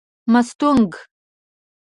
[0.33, 0.91] مستونگ